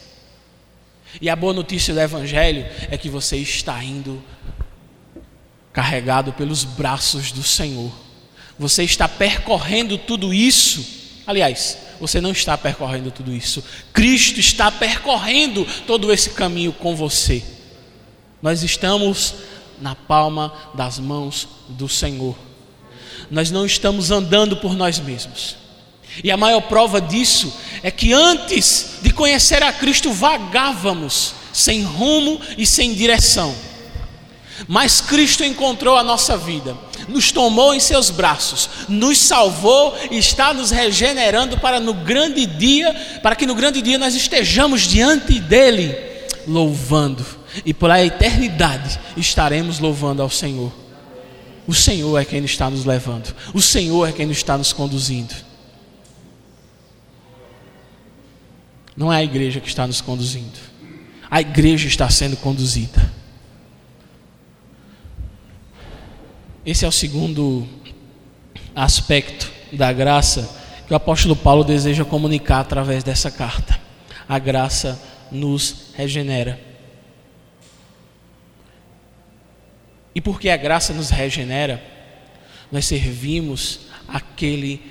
[1.20, 4.24] E a boa notícia do Evangelho é que você está indo
[5.74, 7.92] carregado pelos braços do Senhor.
[8.58, 10.86] Você está percorrendo tudo isso.
[11.28, 13.64] Aliás, você não está percorrendo tudo isso.
[13.94, 17.44] Cristo está percorrendo todo esse caminho com você.
[18.42, 19.36] Nós estamos
[19.82, 22.36] na palma das mãos do Senhor.
[23.30, 25.58] Nós não estamos andando por nós mesmos.
[26.24, 27.54] E a maior prova disso
[27.84, 33.54] é que antes de conhecer a Cristo vagávamos sem rumo e sem direção.
[34.68, 36.76] Mas Cristo encontrou a nossa vida,
[37.08, 42.94] nos tomou em seus braços, nos salvou e está nos regenerando para no grande dia,
[43.22, 45.96] para que no grande dia nós estejamos diante dele,
[46.48, 47.26] louvando,
[47.66, 50.72] e pela eternidade estaremos louvando ao Senhor.
[51.68, 55.34] O Senhor é quem está nos levando, o Senhor é quem está nos conduzindo.
[58.96, 60.58] Não é a igreja que está nos conduzindo,
[61.30, 63.15] a igreja está sendo conduzida.
[66.66, 67.68] Esse é o segundo
[68.76, 73.80] aspecto da graça que o apóstolo Paulo deseja comunicar através dessa carta.
[74.28, 75.00] A graça
[75.32, 76.60] nos regenera.
[80.16, 81.84] E porque a graça nos regenera,
[82.72, 84.82] nós servimos aquele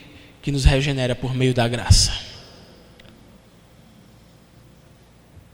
[0.43, 2.13] que nos regenera por meio da graça.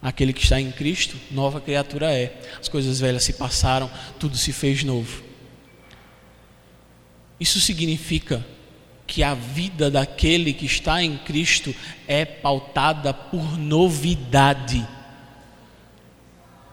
[0.02, 2.42] Aquele que está em Cristo, nova criatura é.
[2.60, 5.29] As coisas velhas se passaram, tudo se fez novo.
[7.40, 8.46] Isso significa
[9.06, 11.74] que a vida daquele que está em Cristo
[12.06, 14.86] é pautada por novidade.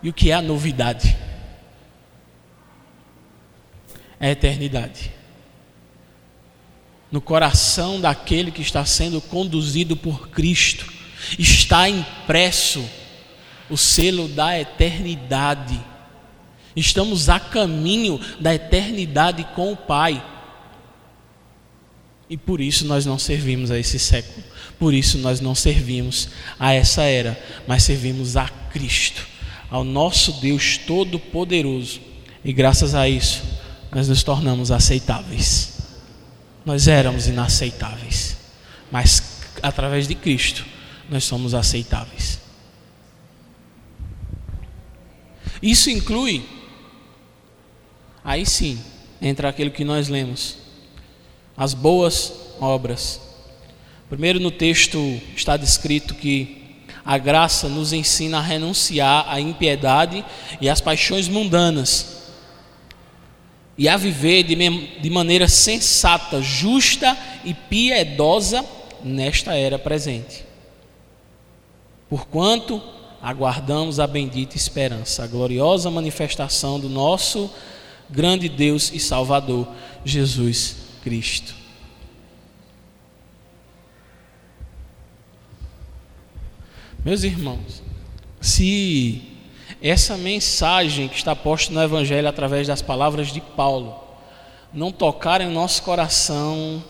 [0.03, 1.17] E o que é a novidade?
[4.19, 5.12] É a eternidade.
[7.12, 10.91] No coração daquele que está sendo conduzido por Cristo,
[11.39, 12.88] está impresso
[13.69, 15.80] o selo da eternidade.
[16.75, 20.23] Estamos a caminho da eternidade com o Pai.
[22.30, 24.44] E por isso nós não servimos a esse século.
[24.78, 29.26] Por isso nós não servimos a essa era, mas servimos a Cristo,
[29.70, 32.02] ao nosso Deus Todo-Poderoso.
[32.44, 33.44] E graças a isso,
[33.92, 35.78] nós nos tornamos aceitáveis.
[36.66, 38.36] Nós éramos inaceitáveis,
[38.92, 40.66] mas através de Cristo,
[41.10, 42.40] nós somos aceitáveis.
[45.62, 46.46] Isso inclui,
[48.24, 48.80] aí sim,
[49.22, 50.66] entra aquilo que nós lemos
[51.58, 53.20] as boas obras.
[54.08, 60.24] Primeiro no texto está descrito que a graça nos ensina a renunciar à impiedade
[60.62, 62.15] e às paixões mundanas
[63.78, 64.56] e a viver de,
[65.00, 68.63] de maneira sensata, justa e piedosa
[69.04, 70.46] nesta era presente.
[72.10, 72.82] Porquanto
[73.22, 77.50] aguardamos a bendita esperança, a gloriosa manifestação do nosso
[78.10, 79.67] grande Deus e Salvador,
[80.06, 81.56] Jesus Cristo.
[87.06, 87.82] Meus irmãos,
[88.41, 89.22] se
[89.82, 93.98] essa mensagem que está posta no Evangelho através das palavras de Paulo
[94.74, 96.84] não tocar em nosso coração,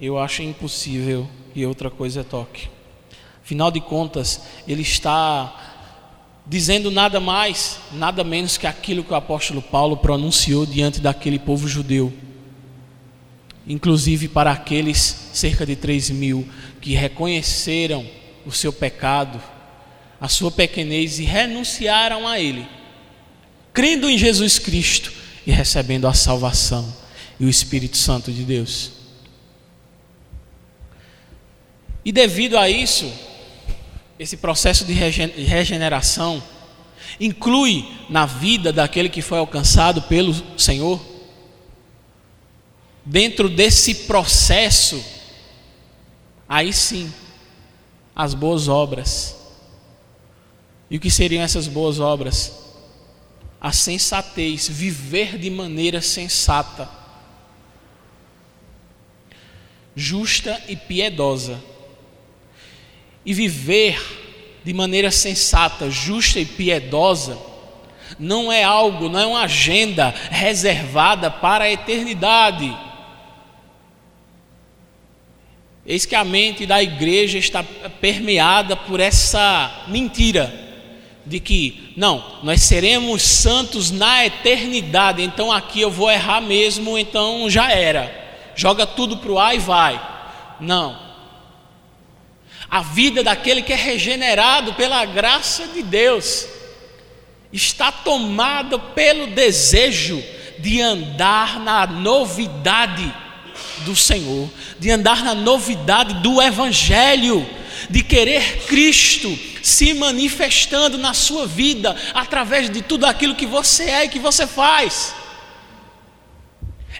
[0.00, 2.68] eu acho impossível que outra coisa toque.
[3.40, 5.84] Afinal de contas, ele está
[6.44, 11.68] dizendo nada mais, nada menos que aquilo que o apóstolo Paulo pronunciou diante daquele povo
[11.68, 12.12] judeu
[13.66, 16.48] inclusive para aqueles cerca de 3 mil
[16.80, 18.06] que reconheceram
[18.44, 19.40] o seu pecado,
[20.20, 22.66] a sua pequenez e renunciaram a Ele,
[23.72, 25.12] crendo em Jesus Cristo
[25.46, 26.94] e recebendo a salvação
[27.38, 28.92] e o Espírito Santo de Deus.
[32.04, 33.10] E devido a isso,
[34.18, 36.42] esse processo de regeneração
[37.18, 41.09] inclui na vida daquele que foi alcançado pelo Senhor
[43.10, 45.04] dentro desse processo,
[46.48, 47.12] aí sim,
[48.14, 49.36] as boas obras.
[50.88, 52.52] E o que seriam essas boas obras?
[53.60, 56.88] A sensatez, viver de maneira sensata,
[59.96, 61.60] justa e piedosa.
[63.26, 67.36] E viver de maneira sensata, justa e piedosa
[68.18, 72.89] não é algo, não é uma agenda reservada para a eternidade
[75.90, 77.64] Eis que a mente da igreja está
[78.00, 80.54] permeada por essa mentira
[81.26, 87.50] de que, não, nós seremos santos na eternidade, então aqui eu vou errar mesmo, então
[87.50, 88.08] já era.
[88.54, 90.00] Joga tudo para o ar e vai.
[90.60, 90.96] Não.
[92.70, 96.46] A vida daquele que é regenerado pela graça de Deus
[97.52, 100.22] está tomada pelo desejo
[100.56, 103.12] de andar na novidade
[103.84, 104.48] do Senhor,
[104.78, 107.46] de andar na novidade do Evangelho,
[107.88, 114.04] de querer Cristo se manifestando na sua vida através de tudo aquilo que você é
[114.04, 115.14] e que você faz.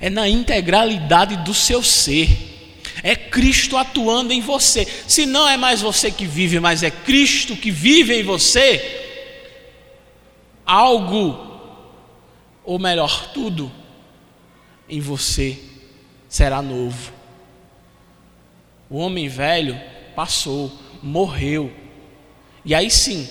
[0.01, 2.49] É na integralidade do seu ser.
[3.03, 4.87] É Cristo atuando em você.
[5.07, 8.99] Se não é mais você que vive, mas é Cristo que vive em você,
[10.67, 11.61] algo,
[12.63, 13.73] ou melhor, tudo
[14.89, 15.70] em você
[16.31, 17.13] será novo.
[18.89, 19.79] O homem velho
[20.15, 20.73] passou,
[21.03, 21.73] morreu.
[22.65, 23.29] E aí sim,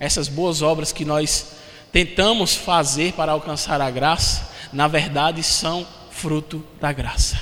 [0.00, 1.54] essas boas obras que nós
[1.92, 7.40] tentamos fazer para alcançar a graça, na verdade são fruto da graça.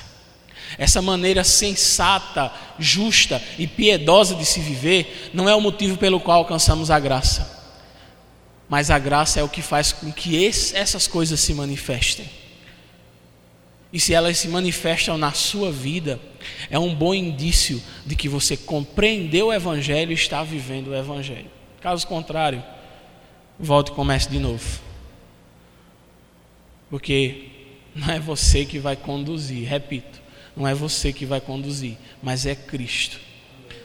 [0.79, 6.39] Essa maneira sensata, justa e piedosa de se viver não é o motivo pelo qual
[6.39, 7.61] alcançamos a graça,
[8.69, 12.42] mas a graça é o que faz com que esse, essas coisas se manifestem.
[13.93, 16.19] E se elas se manifestam na sua vida,
[16.71, 21.51] é um bom indício de que você compreendeu o Evangelho e está vivendo o Evangelho.
[21.81, 22.63] Caso contrário,
[23.59, 24.81] volte e comece de novo.
[26.89, 27.51] Porque
[27.95, 30.21] não é você que vai conduzir, repito,
[30.57, 33.19] não é você que vai conduzir, mas é Cristo.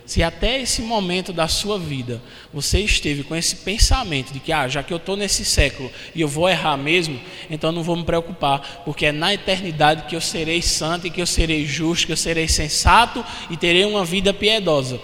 [0.07, 2.21] Se até esse momento da sua vida
[2.53, 6.21] você esteve com esse pensamento de que, ah, já que eu estou nesse século e
[6.21, 10.21] eu vou errar mesmo, então não vou me preocupar, porque é na eternidade que eu
[10.21, 14.33] serei santo e que eu serei justo, que eu serei sensato e terei uma vida
[14.33, 14.97] piedosa.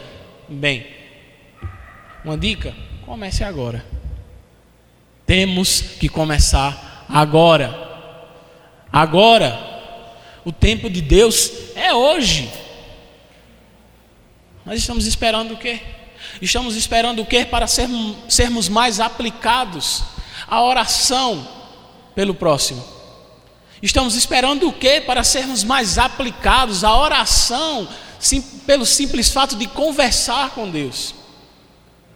[0.48, 0.88] Bem,
[2.24, 2.74] uma dica:
[3.06, 3.86] comece agora.
[5.26, 7.78] Temos que começar agora.
[8.90, 9.72] Agora.
[10.46, 12.63] O tempo de Deus é hoje.
[14.66, 15.82] Nós estamos esperando o quê?
[16.42, 20.04] Estamos esperando o quê para sermos, sermos mais aplicados
[20.48, 21.46] à oração
[22.16, 22.84] pelo próximo?
[23.82, 27.88] Estamos esperando o quê para sermos mais aplicados à oração
[28.18, 31.14] sim, pelo simples fato de conversar com Deus?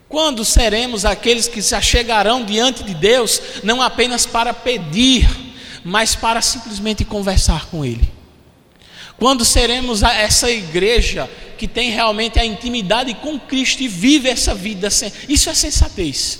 [0.07, 5.27] Quando seremos aqueles que se achegarão diante de Deus, não apenas para pedir,
[5.83, 8.16] mas para simplesmente conversar com Ele?
[9.17, 14.89] Quando seremos essa igreja que tem realmente a intimidade com Cristo e vive essa vida,
[15.27, 16.39] isso é sensatez.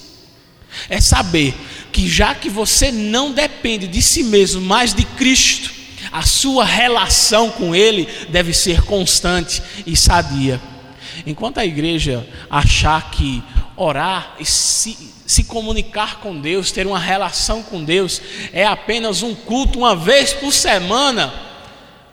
[0.90, 1.56] É saber
[1.92, 5.72] que já que você não depende de si mesmo, mas de Cristo,
[6.12, 10.62] a sua relação com Ele deve ser constante e sadia.
[11.26, 13.44] Enquanto a igreja achar que
[13.76, 18.22] orar e se, se comunicar com Deus, ter uma relação com Deus,
[18.54, 21.34] é apenas um culto uma vez por semana,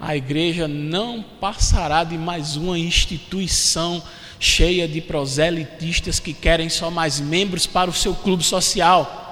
[0.01, 4.03] a igreja não passará de mais uma instituição
[4.38, 9.22] cheia de proselitistas que querem só mais membros para o seu clube social.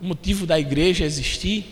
[0.00, 1.64] O motivo da igreja existir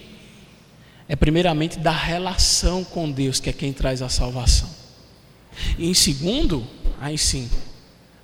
[1.08, 4.70] é primeiramente da relação com Deus, que é quem traz a salvação.
[5.78, 6.66] E em segundo,
[7.00, 7.50] aí sim,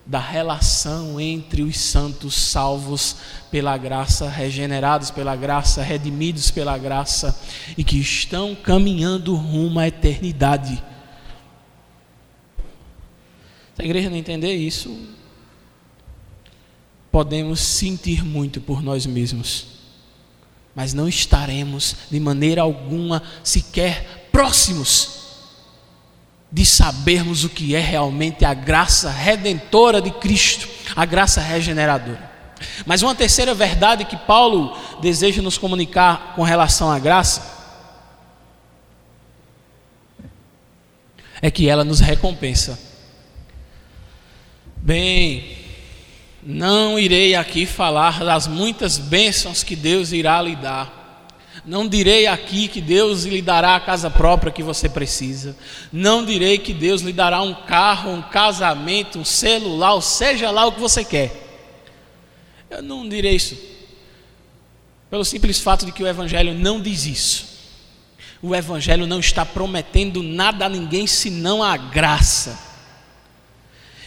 [0.09, 3.17] da relação entre os santos salvos
[3.51, 7.39] pela graça, regenerados pela graça, redimidos pela graça
[7.77, 10.83] e que estão caminhando rumo à eternidade.
[13.75, 14.99] Se a igreja não entender isso,
[17.13, 19.67] podemos sentir muito por nós mesmos,
[20.75, 25.28] mas não estaremos de maneira alguma sequer próximos
[26.51, 32.29] de sabermos o que é realmente a graça redentora de Cristo, a graça regeneradora.
[32.87, 37.59] Mas uma terceira verdade que Paulo deseja nos comunicar com relação à graça
[41.41, 42.79] é que ela nos recompensa.
[44.77, 45.57] Bem,
[46.43, 50.98] não irei aqui falar das muitas bênçãos que Deus irá lhe dar.
[51.69, 55.55] Não direi aqui que Deus lhe dará a casa própria que você precisa.
[55.93, 60.65] Não direi que Deus lhe dará um carro, um casamento, um celular, ou seja lá
[60.65, 61.31] o que você quer.
[62.71, 63.55] Eu não direi isso.
[65.11, 67.47] Pelo simples fato de que o Evangelho não diz isso.
[68.41, 72.59] O Evangelho não está prometendo nada a ninguém senão a graça.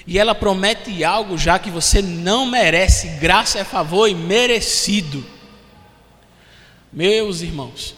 [0.07, 3.19] E ela promete algo já que você não merece.
[3.19, 5.23] Graça é favor e merecido.
[6.93, 7.95] Meus irmãos,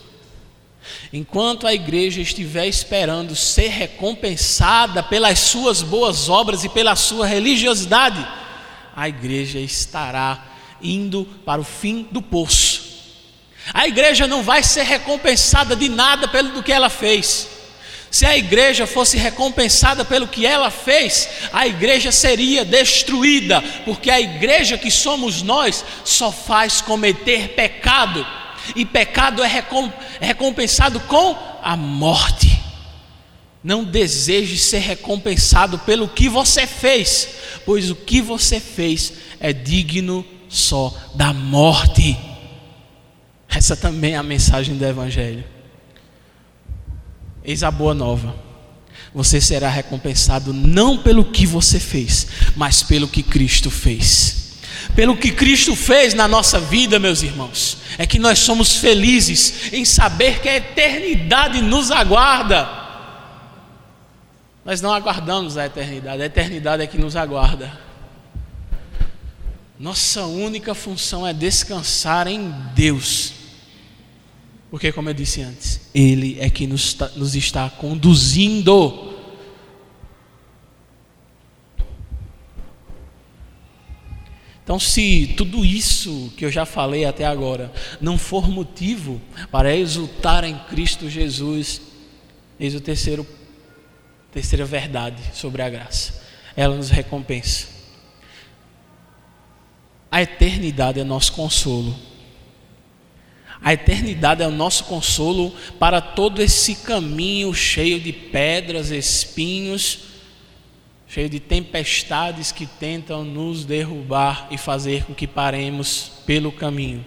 [1.11, 8.25] enquanto a igreja estiver esperando ser recompensada pelas suas boas obras e pela sua religiosidade,
[8.95, 10.45] a igreja estará
[10.79, 12.83] indo para o fim do poço.
[13.73, 17.49] A igreja não vai ser recompensada de nada pelo que ela fez.
[18.11, 24.21] Se a igreja fosse recompensada pelo que ela fez, a igreja seria destruída, porque a
[24.21, 28.23] igreja que somos nós só faz cometer pecado,
[28.75, 32.61] e pecado é, é recompensado com a morte.
[33.63, 37.29] Não deseje ser recompensado pelo que você fez,
[37.65, 42.17] pois o que você fez é digno só da morte.
[43.47, 45.43] Essa também é a mensagem do Evangelho.
[47.43, 48.35] Eis a boa nova.
[49.13, 54.42] Você será recompensado não pelo que você fez, mas pelo que Cristo fez.
[54.95, 59.83] Pelo que Cristo fez na nossa vida, meus irmãos, é que nós somos felizes em
[59.83, 62.69] saber que a eternidade nos aguarda.
[64.63, 67.79] Nós não aguardamos a eternidade, a eternidade é que nos aguarda.
[69.79, 73.43] Nossa única função é descansar em Deus
[74.73, 79.12] porque, como eu disse antes, Ele é que nos, nos está conduzindo.
[84.63, 90.45] Então, se tudo isso que eu já falei até agora não for motivo para exultar
[90.45, 91.81] em Cristo Jesus,
[92.57, 93.27] eis o terceiro,
[94.31, 96.23] terceira verdade sobre a graça.
[96.55, 97.67] Ela nos recompensa.
[100.09, 101.93] A eternidade é nosso consolo.
[103.61, 110.12] A eternidade é o nosso consolo para todo esse caminho cheio de pedras, espinhos,
[111.13, 117.05] cheio de tempestades que tentam nos derrubar e fazer com que paremos pelo caminho.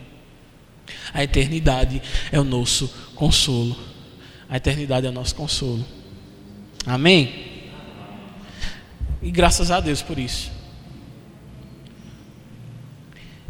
[1.12, 2.00] A eternidade
[2.30, 2.86] é o nosso
[3.16, 3.76] consolo.
[4.48, 5.84] A eternidade é o nosso consolo.
[6.86, 7.64] Amém?
[9.20, 10.52] E graças a Deus por isso.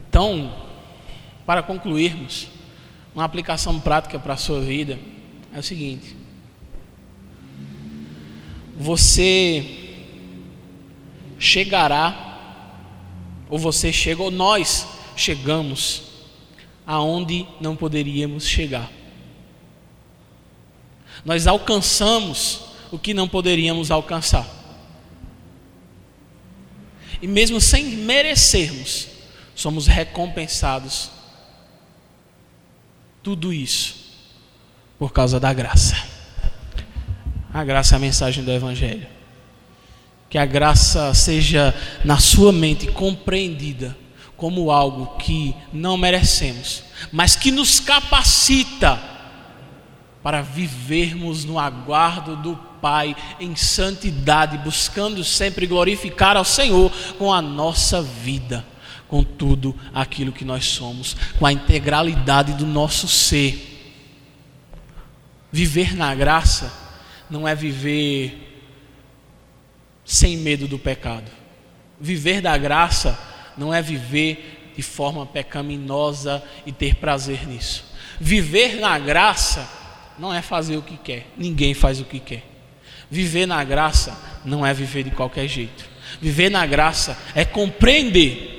[0.08, 0.50] Então,
[1.44, 2.48] para concluirmos,
[3.14, 4.98] uma aplicação prática para a sua vida
[5.54, 6.16] é o seguinte:
[8.74, 9.75] você
[11.46, 12.24] chegará,
[13.48, 14.86] ou você chega, ou nós
[15.16, 16.02] chegamos
[16.84, 18.90] aonde não poderíamos chegar.
[21.24, 24.46] Nós alcançamos o que não poderíamos alcançar.
[27.22, 29.08] E mesmo sem merecermos,
[29.54, 31.10] somos recompensados
[33.22, 34.06] tudo isso
[34.98, 35.96] por causa da graça.
[37.52, 39.15] A graça é a mensagem do Evangelho.
[40.28, 41.74] Que a graça seja
[42.04, 43.96] na sua mente compreendida
[44.36, 49.00] como algo que não merecemos, mas que nos capacita
[50.22, 57.40] para vivermos no aguardo do Pai em santidade, buscando sempre glorificar ao Senhor com a
[57.40, 58.64] nossa vida
[59.08, 63.74] com tudo aquilo que nós somos, com a integralidade do nosso ser.
[65.50, 66.72] Viver na graça
[67.30, 68.45] não é viver
[70.06, 71.30] sem medo do pecado.
[72.00, 73.18] Viver da graça
[73.58, 77.84] não é viver de forma pecaminosa e ter prazer nisso.
[78.20, 79.68] Viver na graça
[80.18, 82.44] não é fazer o que quer, ninguém faz o que quer.
[83.10, 85.84] Viver na graça não é viver de qualquer jeito.
[86.20, 88.54] Viver na graça é compreender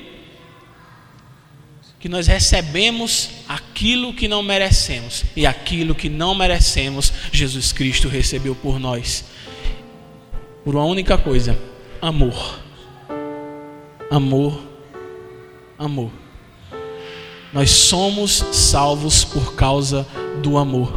[1.99, 8.55] que nós recebemos aquilo que não merecemos, e aquilo que não merecemos, Jesus Cristo recebeu
[8.55, 9.25] por nós.
[10.67, 11.57] Por uma única coisa:
[12.01, 12.59] amor.
[14.11, 14.59] Amor,
[15.79, 16.11] amor.
[17.53, 20.05] Nós somos salvos por causa
[20.43, 20.93] do amor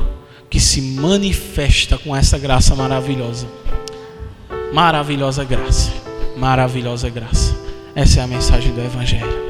[0.51, 3.47] que se manifesta com essa graça maravilhosa.
[4.75, 5.93] Maravilhosa graça.
[6.37, 7.57] Maravilhosa graça.
[7.95, 9.50] Essa é a mensagem do Evangelho.